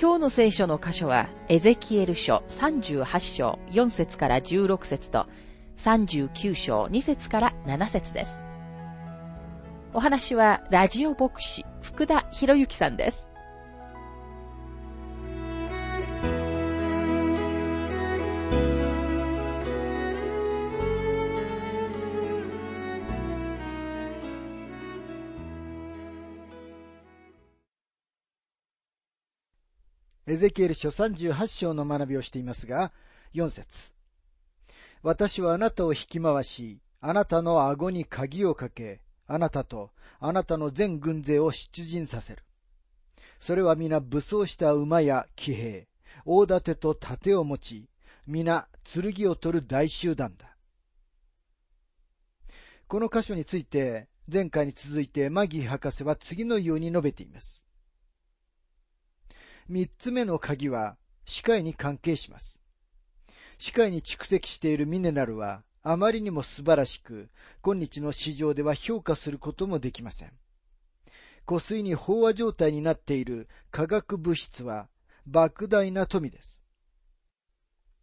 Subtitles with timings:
[0.00, 5.26] 今日の聖書の箇所は、エゼキエル書38章4節から16節と、
[5.76, 8.40] 39章2節から7節です。
[9.92, 13.27] お話は、ラジオ牧師、福田博之さんです。
[30.30, 32.92] エゼキエル書38章の学びをしていますが、
[33.32, 33.94] 4節
[35.02, 39.90] 私はあなたを引き回し、あなたの顎に鍵をかけ、あなたと
[40.20, 42.42] あなたの全軍勢を出陣させる。
[43.40, 45.88] それは皆武装した馬や騎兵、
[46.26, 47.88] 大盾と盾を持ち、
[48.26, 50.54] 皆剣を取る大集団だ。
[52.86, 57.67] この箇所について、前回に続いてマギー博士は次のように述べています。
[59.68, 62.62] 三つ目の鍵は、視界に関係します。
[63.58, 67.28] 視界に蓄積しているミネラルは、あまりにも素晴らしく、
[67.60, 70.32] 今日の市場では評価することもできません。
[71.44, 74.88] 湖水に飽和状態になっている化学物質は、
[75.30, 76.64] 莫大な富です。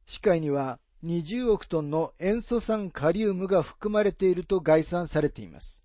[0.05, 5.84] 視界には20億トンの塩素酸カリウムが含まれていると概算されています。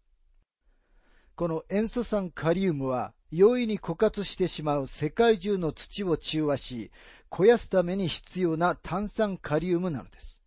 [1.36, 6.90] この塩素酸カリウムは容易に枯渇してしまう世界中の土を中和し、
[7.30, 10.42] 肥やすために必要な炭酸カリウムなのです。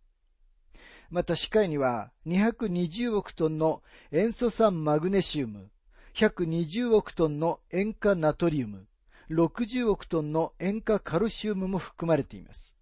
[1.10, 5.70] また歯科医には220億トンの塩素酸マグネシウム、
[6.14, 8.86] 120億トンの塩化ナトリウム、
[9.30, 12.76] 60億トンの塩化カルシウムも含まれています。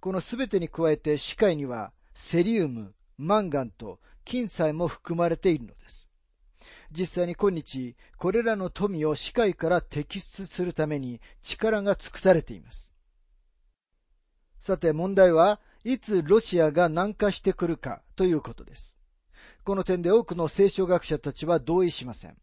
[0.00, 6.09] このすべてに加えて歯科医にはセリウム、マンガンと金彩も含まれているのです。
[6.90, 12.92] 実際に今日、これらの富を視界から摘出するために力が尽くされています。
[14.58, 18.98] さて問題は、いつロシアが南下してくるかということです。
[19.64, 22.36] この点で多くの聖書学者たちは同意しません。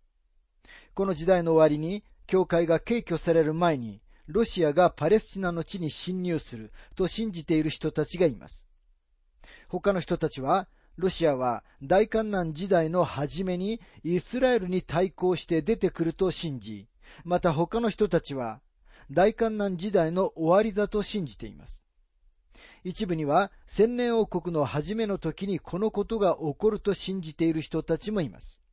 [0.94, 8.68] この時代の終わりに、教会が敬挙される前に、ロシアがパレスチナの地に侵入すると信じている人たちがいます。
[9.70, 16.88] 他の人たちは、ロシアは大観難時代の初めにイスラエルに対抗して出てくると信じ、
[17.24, 18.62] また他の人たちは
[19.12, 21.84] 大観難時代の終わりだと信じています。
[22.84, 28.64] 一部には千年王国の初めの時にこのことが起こると信じている人たちもいます。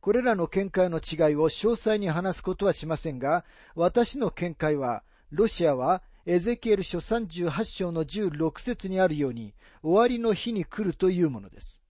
[0.00, 3.44] これらの見解の違いを詳細に話すことはしませんが、
[3.74, 11.82] 私の見解は、ロシアはエゼキエル書38章の16節にあるように、終わりの日に来るというものです。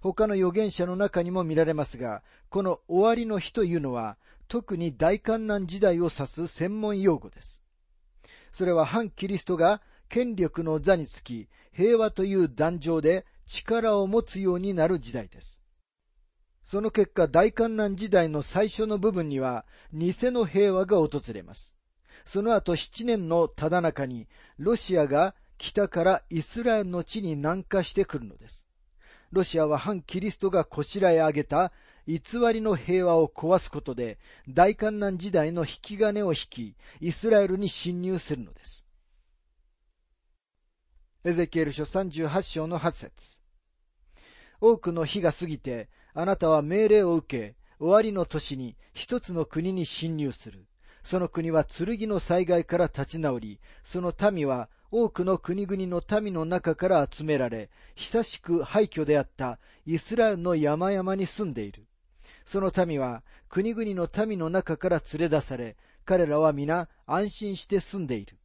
[0.00, 7.62] 他の預言者の中にも見られますが、この終わりの日というのは、特に大観難時代を指す専門用語です。
[8.50, 15.62] それは反キリストが権力の座につき、平和という壇上で力を持つようになる時代です。
[16.64, 21.76] その結果、大観難時代の最初の部分には、偽の平和が訪れます。
[22.24, 28.66] その後7年のただ中に、ロシアが北からイスラエルの地に南下してくるのです。
[29.32, 31.72] ロシアは反キリストがこしらえ上げた
[32.06, 32.20] 偽
[32.52, 34.18] りの平和を壊すことで、
[34.48, 38.84] 大観難時代の引き金を引き、イスラエルに侵入するのです。
[41.22, 43.40] エゼキエル書38章の8節
[44.60, 50.66] 多くの日が過ぎて、あなたは命令を受け、終わりの年に一つの国に侵入する。
[51.02, 61.86] その国は剣の災害から立ち直り、その民は多くの国々の民の中から集められ、久しく廃墟であったイスラエルの山々に住んでいる。
[62.44, 68.36] その民は国々の民の中から連れ出され、彼らは皆安心して住んでいる。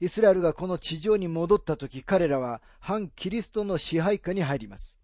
[0.00, 4.98] イスラエルがこの地上に戻った時、彼らは反キリストの支配下に入ります。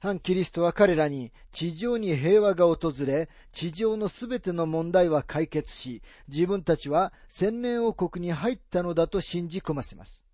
[0.00, 10.24] 反キリストは彼らに地上に平和が訪れ、地上のすべての問題は解決し、自分たちは千年王国に入ったのだと信じ込ませます。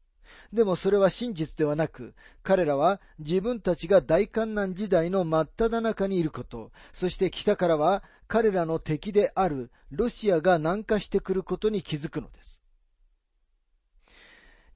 [0.53, 2.15] でもそれは真実ではなく、
[2.45, 12.63] 彼らは自分たちが大観難時代の真っ只中にいること、そして北からは彼らの敵であるロシアが南下してくることに気づくのです。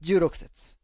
[0.03, 0.80] 16節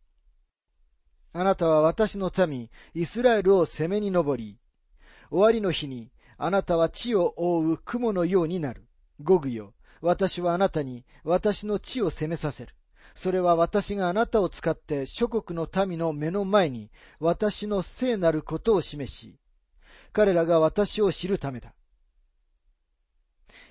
[1.33, 4.57] あなたは私の民、イスラエルを攻めに登り、
[5.29, 8.87] 終わりの日にあなたは地を覆う雲のようになる。
[9.21, 12.73] ゴグよ、私はあなたに私の地を攻めさせる。
[13.15, 19.39] それは私があなたを使って諸国の民の目の前に私の聖なることを示し、
[20.13, 21.73] 彼らが私を知るためだ。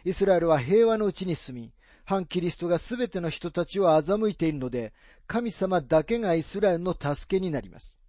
[0.05, 1.73] イスラエルは平和のうちに住み、
[2.07, 4.95] 反キリストがすべての人たちを欺いているので、
[5.27, 8.01] 神様だけがイスラエルの助けになります。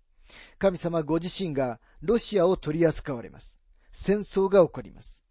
[0.59, 3.57] 神様ご自身がロシアを取り扱われます。
[3.91, 5.23] 戦争が起こります。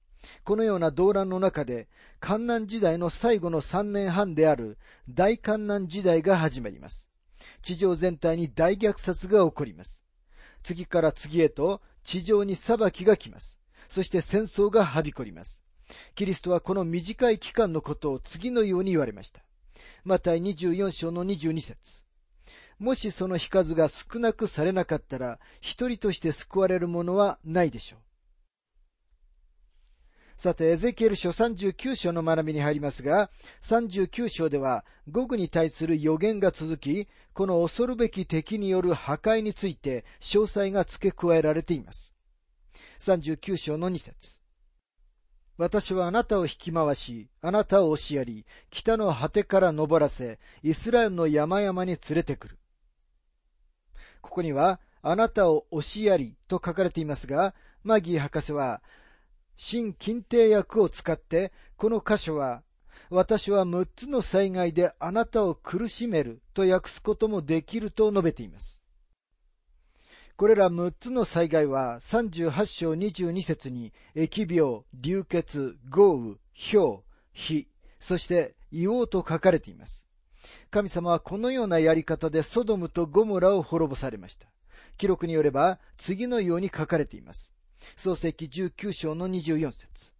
[0.43, 1.87] このような動乱の中で、
[2.19, 4.79] 観難時代の最後の3年半である
[5.09, 7.09] 大観難時代が始まります。
[7.63, 10.03] 地上全体に大虐殺が起こります。
[10.65, 13.61] 次から次へと地上に裁きが来ます。
[13.89, 15.61] そして戦争がはびこります。
[16.15, 19.43] キリストはこの短い期間のことを次のように言われました。
[20.05, 22.05] マタイ24章の22節
[22.79, 28.01] もしその日数が少なくされなかったら、一人として救われるものはないでしょう。
[30.37, 33.31] さて、エゼキエル書39章の学びに入りますが、
[33.63, 42.13] 39章では、語具に対する予言が続き、この恐るべき敵による破壊について詳細が付け加えられています。
[43.01, 44.46] 39章の2節
[45.59, 52.59] 私はあなたを引き回し、あなたを押しやり、北の果てから登らせ、イスラエルの山々に連れてくる。
[54.21, 57.55] ここには、あなたを押しやりと書かれていますが、
[57.85, 58.83] マギー博士は、
[59.55, 62.63] 新近定訳を使って、この箇所は、
[63.09, 68.86] 私は6つの災害であなたを苦しめると訳すこともできると述べています。
[70.37, 76.35] これら6つの災害は38章22節に疫病、流血、豪雨、
[76.73, 77.01] 氷、
[77.33, 77.67] 火、
[78.01, 80.05] そして硫黄と書かれています。
[80.71, 84.47] 神様はこのようなやり方でソドムとゴモラを滅ぼされました。
[84.99, 87.55] 記録によれば次のように書かれています。
[87.97, 90.13] 創世記19章の24節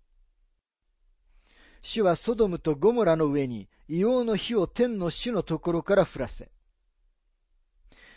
[1.83, 6.51] 主はソドムとゴモラの上に硫黄の火を天の主のところから降らせ、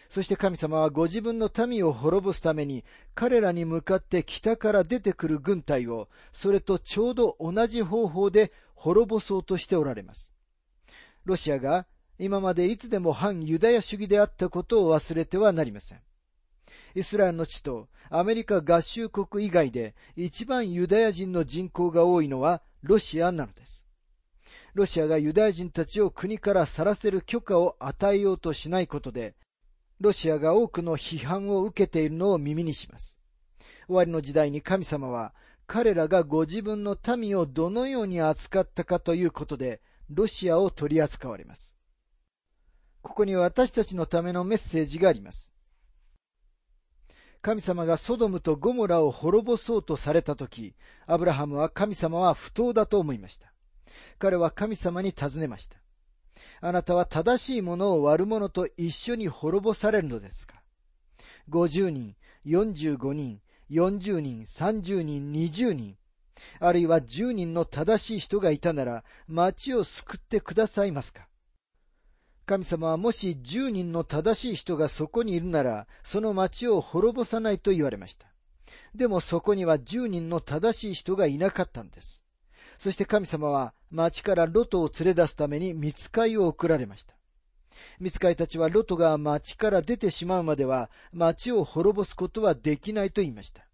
[0.09, 2.83] そして神様はご自分の民を滅ぼすために
[3.13, 10.33] 彼らに向かって北から出てくる軍隊をそれとちょうど同じ方法で滅ぼそうとしておられます。
[11.25, 11.85] ロシアが
[12.17, 15.99] 今までいつでも反ユダヤ主義であったことを忘れてはなりません。
[16.95, 23.85] イスラエルの地とアメリカ合衆国以外で一番ユダヤ人の人口が多いのはロシアなのです。
[24.73, 29.35] ロシアがユダヤ人たちを国から去らせる許可を与えようとしないことで、
[29.99, 33.19] ロシアが多くの批判を受けているのを耳にします。
[33.87, 35.33] 終わりの時代に神様は
[35.67, 41.75] 彼らがご自分の民をどのように扱ったかということで、ロシアを取り扱われます。
[43.03, 45.53] ここに私たちのためのメッセージがあります。
[47.41, 50.75] 神様がソドムとゴモラを滅ぼそうとされたとき、
[51.05, 53.53] アブラハムは神様は不当だと思いました。
[54.17, 55.77] 彼は神様に尋ねました。
[56.61, 60.61] あなたは正しいものを悪者と一緒に滅ぼされるのですか
[61.49, 62.15] ?50 人、
[62.45, 65.97] 45人、40人、30人、20人、
[66.59, 71.27] あるいは10人の正しい人がいたなら、町を救ってくださいますか？
[72.45, 78.27] 神様はもし10人の正しい人がそこにいるなら、その町を滅ぼさないと言われました。
[78.95, 82.23] でもそこには10人の正しい人がいなかったんです。
[82.79, 87.13] そして神様は町からロトを連れ出すために見つかいを送られました。
[87.99, 93.65] 見つかいたちはロトが町から出てしまうまでは町を滅ぼすことはできないと言いました。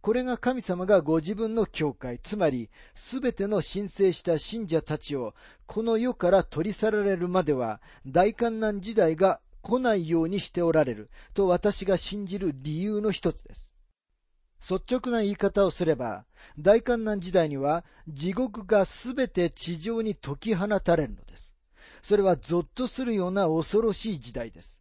[0.00, 5.34] これが神様がご自分の教会、つまりすべての申請した信者たちを
[5.66, 13.69] この世から取り去られるまでは大観難時代が来ないようにしておられると私が信じる理由の一つです。
[14.60, 16.24] 率直な言い方をすれば、
[16.58, 21.54] 大観難時代には地獄がすべて地上に解き放たれるのです。
[22.02, 24.80] それはゾッとするような恐ろしい時代です。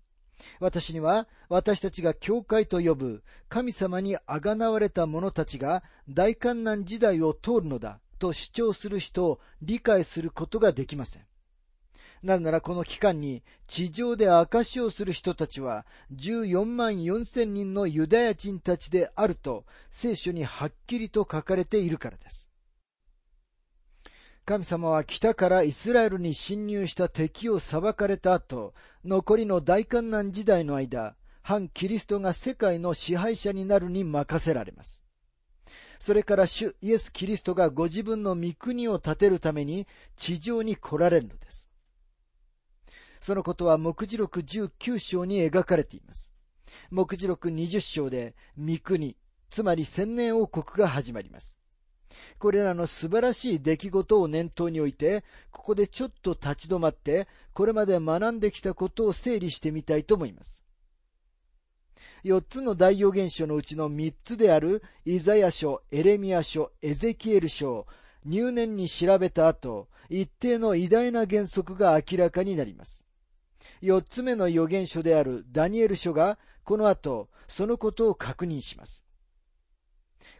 [0.59, 11.28] 私には私たちが教会と呼ぶ神様にあがなわれた者たちが大観難時代を通るのだと主張する人を理解することができません。
[12.21, 15.85] なぜならこの期間に地上で証をする人たちは
[16.15, 22.49] 14万4千人のユダヤ人たちであると聖書にはっきりと書かれているからです。
[24.45, 28.73] 神様は北からイスラエルに侵入した敵を裁かれた後、
[29.05, 35.05] 残りの大観難時代の間、反キリストが世界の支配者になるに任せられます。
[35.99, 39.85] それから主イエス・キリストがご自分の御国を建てるために
[40.15, 41.68] 地上に来られるのです。
[43.21, 46.33] そのことは目次録19章に描かれています。
[46.91, 49.17] 目次録20章で御国、
[49.49, 51.59] つまり千年王国が始まります。
[52.39, 60.63] これらの素晴らしい出来事を念頭に置いて、ここでちょっと立ち止まって、これまで学んできたことを整理してみたいと思います。
[62.23, 67.88] 四つの大予言書のうちの三つである、イザヤ書、エレミア書、エゼキエル書、
[68.25, 73.09] 入念に調べた後、一定の偉大な原則が明らかになります。
[73.81, 79.03] 四つ目の預言書であるダニエル書が、この後、そのことを確認します。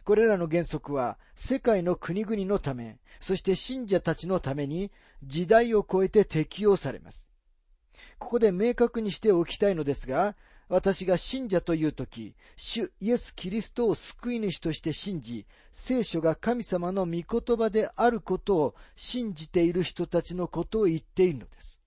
[0.04, 4.90] これらの原則は、世界の国々のため、そして信者たちのために、
[5.22, 7.30] 時代を超えて適用されます。
[8.18, 10.36] ここで明確にしておきたいのですが、
[10.68, 21.79] 私が信者というとき、主イエス・キリストを救い主として信じ、聖書が神様の御言葉であることを信じている人たちのことを言っているのです。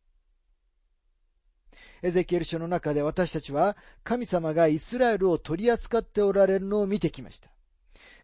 [2.04, 7.48] エゼキエル書の中で私たちは神様がイスラエルを取り扱っておられるのを見てきました。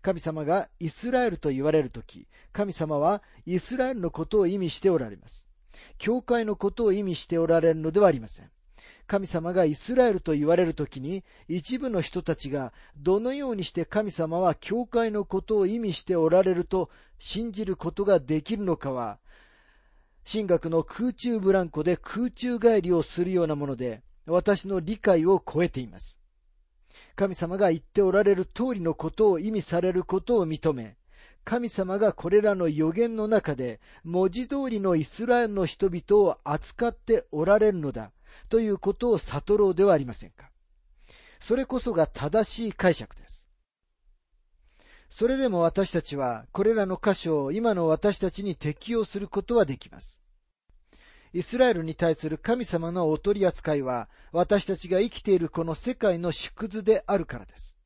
[0.02, 5.48] 神様がイスラエルと言われるとき、神様はイスラエルのことを意味しておられます。
[5.98, 8.52] 教会のことを意味しておられるのではありません。
[9.08, 19.20] 神様がイスラエルと言われるときに、一部の人たちがどのようにして神様は教会のことを意味しておられると信じることができるのかは、
[20.32, 26.20] 神学の空中ブランコで空中帰りをするようなもので、私の理解を超えています。
[27.16, 30.98] 神様が言っておられる通りのことを意味されることを認め、
[31.46, 38.12] 神様がこれらの予言の中で文字通りのイスラエルの人々を扱っておられるのだ
[38.50, 40.52] ということを悟ろうではありませんか。
[41.40, 43.39] それこそが正しい解釈です。
[45.10, 50.22] それでも私たちはこれらの箇所を今の私たちに適用することはできます。
[51.34, 57.78] イスラエルに対する神様のお取り扱いは私たちが生きているこの世界の縮図であるからです。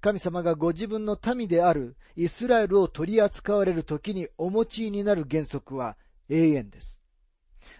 [0.00, 5.96] 神様がご自分の民であるイスラエルを取り扱われる時にお持ちになる原則は
[6.28, 7.02] 永遠です。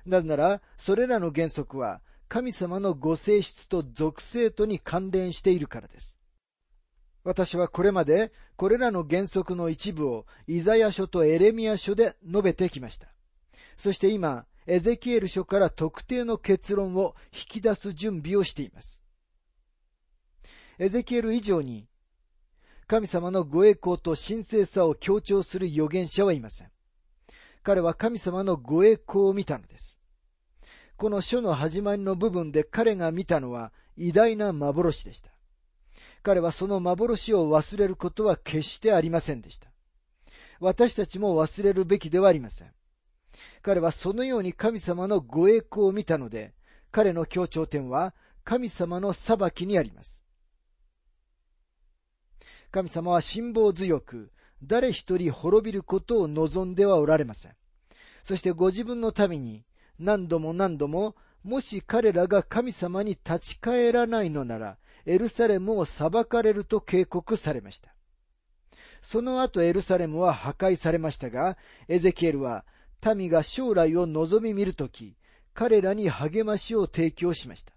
[0.05, 6.20] なぜなら、それらの原則は神様のご性質と属性とに関連しているからです。
[7.23, 13.09] 私はこれまでこれらの原則の一部をイザヤ書とエレミア書で述べてきました。
[13.77, 19.03] そして今、エゼキエル書から特定の結論を引き出す準備をしています。
[20.79, 21.87] エゼキエル以上に
[22.87, 26.71] 神様のご栄光と神聖さを強調する預言者はいません。
[27.63, 29.99] 彼は神様のご栄光を見たのです。
[30.97, 35.30] この書の始まりの部分で彼が見たのは偉大な幻でした。
[36.23, 39.69] 彼はその幻を忘れることは決してありませんでした。
[40.61, 42.73] 私たちも忘れるべきではありません。
[43.63, 46.55] 彼はそのように神様のご栄光を見たので、
[46.91, 50.25] 彼の強調点は神様の裁きにあります。
[52.71, 54.31] 神様は辛抱強く、
[54.63, 57.53] 誰一人滅びることを望んではおられません。
[58.23, 59.65] そしてご自分のために
[59.99, 67.95] 何度も何度も、もし彼らが神様に立ち返らないのなら、エルサレムを裁かれると警告されました。
[69.03, 71.57] その後エルサレムは破壊されましたが、
[71.89, 72.65] エゼキエルは
[73.15, 75.17] 民が将来を望み見るとき、
[75.55, 77.73] 彼らに励ましを提供しました。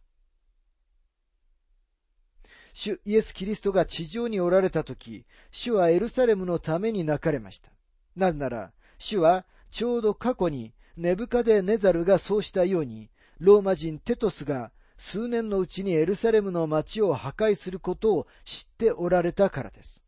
[2.74, 7.70] 主イエス・キリストが地上におられたとき、主はエルサレムのために泣かれました。
[8.16, 20.04] なぜなら、主はちょうど過去にネブカデネザルがそうしたように、ローマ人テトスが数年のうちにエルサレムの町を破壊することを知っておられたからです。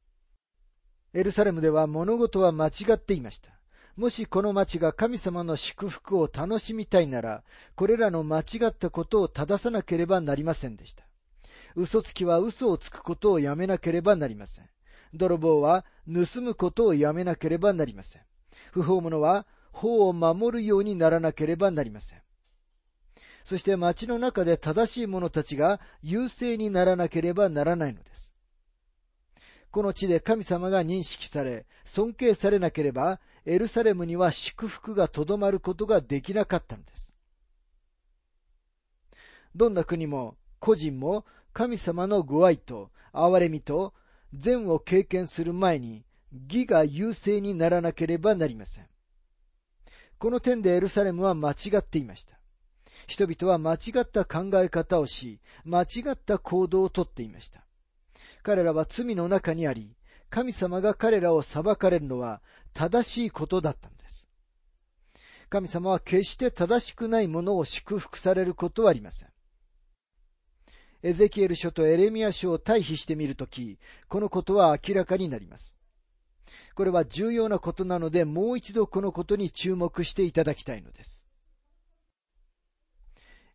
[1.14, 3.50] エルサレムでは物事は間違っていました。
[3.96, 7.44] もしこの町が神様の祝福を楽しみたいなら、
[7.76, 11.06] これらの間違ったことを正さなければなりませんでした。
[11.76, 14.70] 嘘つきは嘘をつくことをやめなければなりません。
[15.14, 18.22] 泥棒は盗むことをやめなければなりません。
[18.74, 22.25] 不法者は法を守るようにならなければなりません。
[23.46, 28.36] そして町の中で正しい者たちが優勢にならなければならないのです。
[29.70, 37.14] この地で神様が認識され、尊敬されなければ、エルサレムには祝福がとどまることができなかったのです。
[39.54, 41.24] どんな国も個人も
[41.54, 43.94] 神様のご愛と憐れみと
[44.34, 46.04] 善を経験する前に
[46.50, 48.88] 義が優勢にならなければなりません。
[50.18, 52.40] この点でエルサレムは間違っていました。
[53.08, 57.66] 人々は間違った考え方をし、間違った行動をとっていました。
[58.44, 59.96] 彼らは罪の中にあり、
[60.30, 62.42] 神様が彼らを裁かれるのは
[62.74, 64.28] 正しいことだったのです。
[65.50, 69.30] 神様は決して正しくないものを祝福されることはありません。
[71.04, 75.78] エゼキエル書とエレミア書を対比してみるとき、このことは明らかになります。
[76.74, 81.15] これは重要なことなので、もう一度このことに注目していただきたいのです。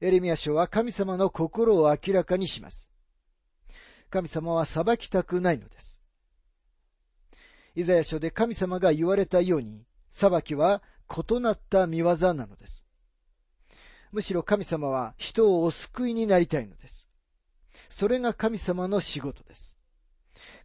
[0.00, 2.90] エレミア書は神様の心を明らかにします。
[4.09, 6.00] 神様は裁きたくないのです。
[7.75, 12.87] イザヤ書で神様が言われたように、裁きは異なった見業なのです。
[14.11, 17.09] むしろ神様は人をお救いになりたいのです。
[17.88, 19.76] それが神様の仕事です。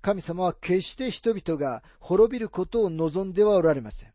[0.02, 4.14] 神様は決して人々が滅びることを望んではおられません。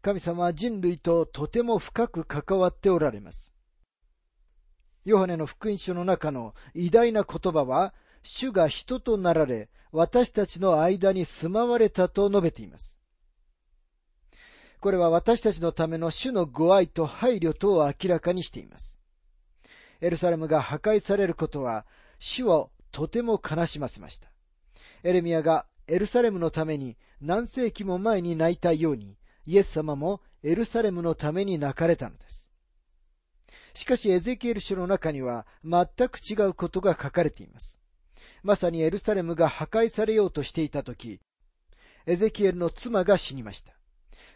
[0.00, 3.51] 神様は人類ととても深く関わっておられます。
[5.04, 7.92] ヨハネの福音書の中の偉大な言葉は、
[8.22, 12.98] 主が人となられ、私たちの間に住まわれたと述べています。
[14.80, 18.98] これは私たちのための主のご愛と配慮とを明らかにしています。
[20.00, 21.86] エルサレムが破壊されることは、
[22.18, 24.28] 主をとても悲しませました。
[25.02, 29.16] エレミアがエルサレムのために何世紀も前に泣いたように、
[29.46, 32.41] イエス様もエルサレムのために泣かれたのです。
[33.74, 37.80] しかしエゼキエル書の中には全く違うことが書かれています。
[38.42, 41.20] まさにエルサレムが破壊されようとしていたとき、
[42.06, 43.72] エゼキエルの妻が死にました。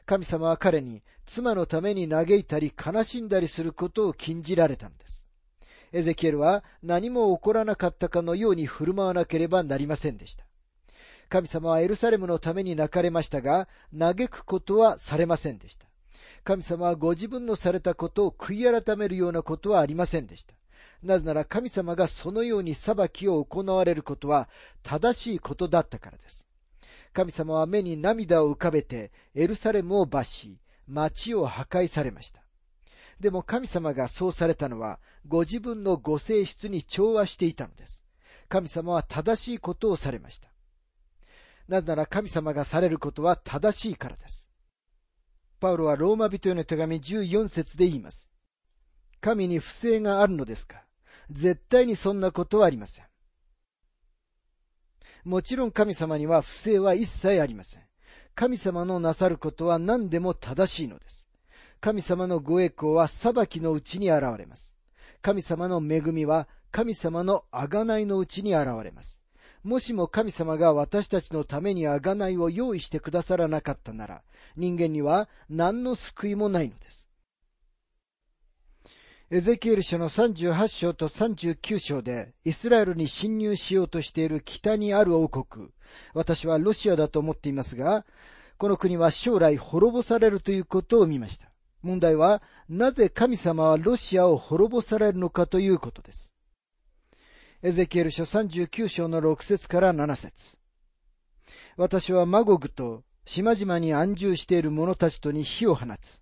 [0.06, 5.26] 神様は彼に妻のために嘆いたり悲しんだりすることを禁じられたのです。
[5.92, 10.44] エゼキエルは何も起こらなかったかのように振る舞わなければなりませんでした。
[11.28, 15.85] 神様はエルサレムのために泣かれましたが、嘆くことはされませんでした。
[16.46, 20.54] 神様はご自分のされたことを悔い改めるようなことはありませんでした。
[21.02, 24.48] なぜなら神様がそのように裁きを行われることは
[24.84, 26.46] 正しいことだったからです。
[27.12, 32.42] 神様は目に涙を浮かべてエルサレムを罰し、町を破壊されました。
[33.18, 38.00] でも神様がそうされたのは、ご自分のご性質に調和していたのです。
[38.48, 40.48] 神様は正しいことをされました。
[41.66, 44.45] なぜなら神様がされることは正しいからです。
[45.58, 48.32] パウロはローマ人への手紙14節で言います。
[49.20, 50.84] 神に不正があるのですか？
[51.30, 53.04] 絶対にそんなことはありません。
[55.24, 57.82] もちろん神様には不正は一切ありません。
[58.34, 61.26] 神様のなさることは何でも正しいのです。
[61.80, 64.76] 神様のご栄光は裁きのうちに現れます。
[65.22, 69.22] 神様の恵みは神様の贖いのうちに現れます。
[69.66, 74.22] もしも神様が私たちのために贖いを用意してくださらなかったなら、
[74.56, 77.08] 人間には何の救いもないのです。
[79.28, 85.70] エゼキエル書の38章と39章でイスラエルに侵入しようとしている北にある王国、
[86.14, 88.06] 私はロシアだと思っていますが、
[88.58, 91.50] この国は将来滅ぼされるということを見ました。
[91.82, 96.35] 問題は、なぜ神様はロシアを滅ぼされるのかということです。
[97.62, 100.58] エゼキエル書39章の6節から7節
[101.78, 106.20] 私はマゴグと島々に安住している者たちとに火を放つ。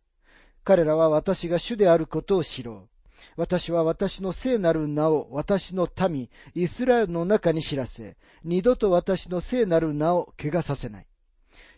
[0.63, 2.89] 彼らは私が主であることを知ろう。
[3.37, 11.07] 私は私の聖なる名を私の民、イスラエルの中に知らせ、二度と私の聖なる名を怪我させない。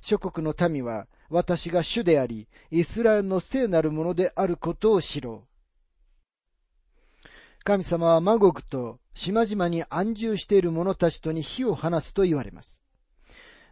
[0.02, 7.28] 諸国の民は私が主であり、イスラエルの聖なるものであることを知ろう。
[7.64, 12.82] 神様はマゴグと島々に安住している者たちとに火を放つと言われます。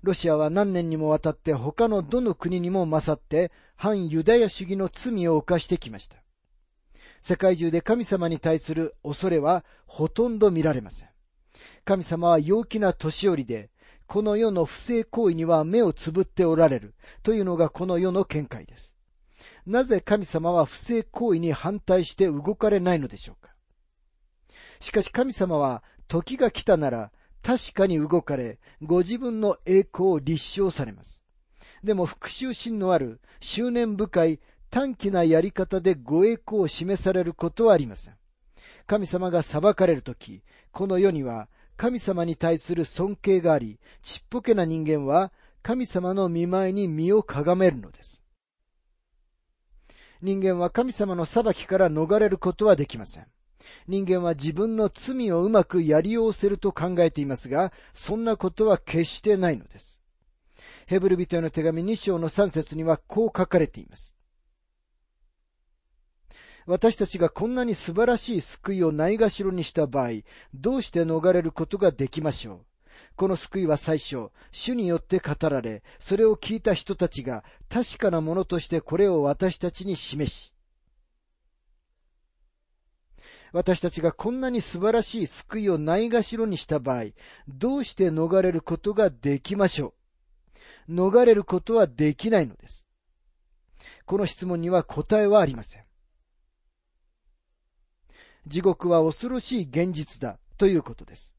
[0.03, 6.17] ロシアは何年にもわたって他のどの国にも勝って反ユダヤ主義の罪を犯してきました。
[7.21, 11.09] 世界中で神様に対する恐れはほとんど見られません。
[11.85, 13.69] 神様は陽気な年寄りで、
[14.07, 18.97] この世の不正行為には目をつぶっておられるというのがこの世の見解です。
[19.67, 23.44] なぜ神様は不正行為に反対して動かれないのでしょうか？
[24.85, 27.11] しかし神様は時が来たなら
[27.43, 31.25] 確かに動かれ、ご自分の栄光を立証されます。
[31.83, 38.15] でも復讐心のある執念深い短気なやり方でご栄光を示されることはありません。
[38.87, 48.21] 神様が裁かれるとき、この世には神様に対する尊敬があり、ちっぽけな人間は神様の見舞いに身をかがめるのです。
[50.21, 53.27] 人間は神様の裁きから逃れることはできません。
[53.87, 60.03] 人間は自分の罪をうまくやりようせると考えていますが、そんなことは決してないのです。
[60.87, 64.17] ヘブル人への手紙2章の3節にはこう書かれています。
[66.67, 70.11] 私たちがこんなに素晴らしい救いをないがしろにした場合、
[70.55, 72.61] どうして逃れることができましょう？
[73.17, 80.54] この救いは最初、主によって語られ、それを聞いた人たちが確かなものとしてこれを私たちに示し、
[83.55, 87.05] 私たちがこんなに素晴らしい救いをないがしろにした場合、
[87.47, 89.95] どうして逃れることができましょ
[90.89, 90.93] う？
[90.93, 92.85] 逃れることはできないのです。
[94.07, 95.85] この質問には答えはありません。
[98.49, 101.33] 地獄は恐ろしい現実だということです。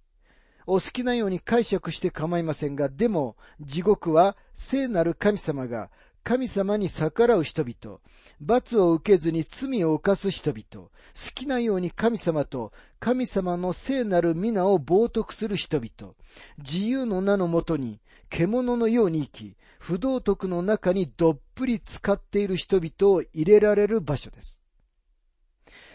[0.66, 5.92] お好きなように解釈して構いませんが、でも地獄は聖なる神様が
[6.26, 8.00] 神様に逆らう人々、
[8.42, 10.90] 罰を受けずに罪を犯す人々、好
[11.36, 16.14] きなように神様と神様の聖なる皆を冒涜する人々、
[16.58, 24.64] 自由の名のもとに獣のように生き、不道徳の中にどっぷり使っている人々を入れられる場所です。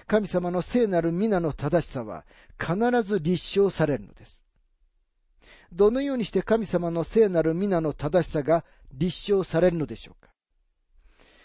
[0.06, 2.24] 神様の聖なる皆の正しさは
[2.56, 4.44] 必ず立証されるのです。
[5.72, 10.30] どのようにして神様の聖なる皆の正しさが立証されるのでしょうか？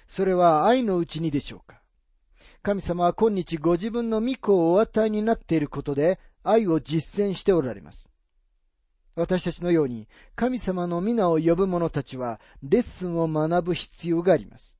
[0.07, 1.81] それは愛のうちにでしょうか？
[2.63, 8.11] 神様は今日ご自分の御子をお与えになっていることで愛を実践しておられます。
[9.15, 14.77] 私たちのように神様の皆を呼ぶ者たちはレッスンを学ぶ必要があります。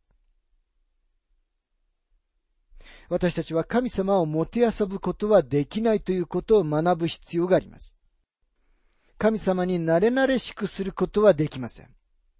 [3.07, 7.95] 私たちは神様をもてあそぶことはできないということを学ぶ必要があります。
[9.17, 11.89] 神様に慣れ慣れしくすることはできません。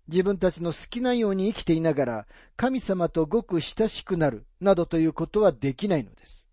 [0.07, 6.45] 自分たちの好きなように生きていながら、神様とごく親しくなる、などということはできないのです。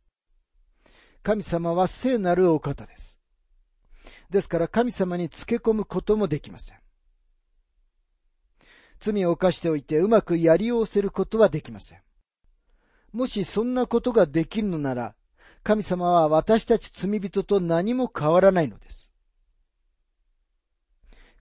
[1.22, 3.20] 神様は聖なるお方です。
[4.30, 6.78] ですから神様につけ込むこともできません。
[8.98, 12.00] 罪を犯しておいてうまくやりおせることはできません。
[13.12, 15.14] もしそんなことができるのなら、
[15.62, 19.11] 神様は私たち罪人と何も変わらないのです。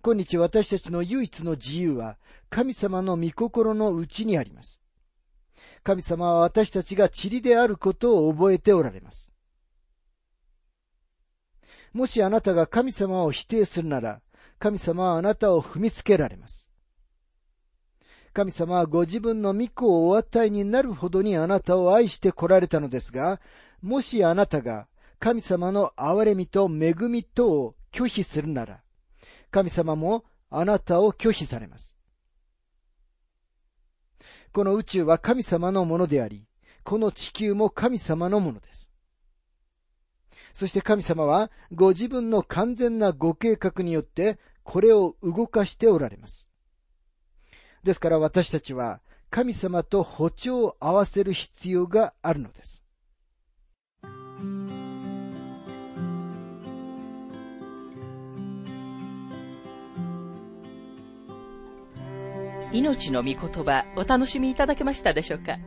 [0.03, 2.17] 今日私たちの唯一の自由は
[2.49, 4.81] 神様の御心のうちにあります。
[5.83, 9.33] 神様は私たちが塵であることを覚えておられます。
[11.93, 14.21] もしあなたが神様を否定するなら、
[14.59, 16.71] 神様はあなたを踏みつけられます。
[18.33, 23.41] 神様はご自分の御子をお与えになるほどにあなたを愛して来られたのですが、
[23.81, 24.87] もしあなたが
[25.19, 28.81] 神様の憐れみと恵みとを拒否するなら、
[29.51, 31.95] 神様もあなたを拒否されます。
[34.53, 36.45] この宇宙は神様のものであり、
[36.83, 38.91] この地球も神様のものです。
[40.53, 46.49] そして神様はご自分の完全なご計画によってこれを動かしておられます。
[47.83, 52.80] ですから私たちは神様と歩調を合わせる必要があるのです。
[62.73, 65.57] 命の御言葉お楽しみいただけましたでしょうか？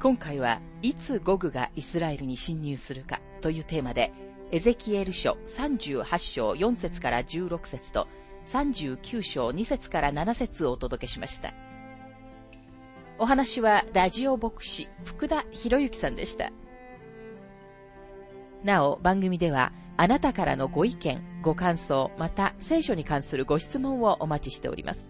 [0.00, 4.12] 今回はいつゴグがイスラエルに侵入するかというテーマで
[4.52, 8.06] エゼキエル書38章4節から16節と
[8.46, 11.52] 39章2節から7節をお届けしました。
[13.18, 16.52] お話はラジオ牧師福田博之さんでした。
[18.62, 25.09] なお番組ではあなたからのご意見、ご感想、また聖書に関するご質問をお待ちしております。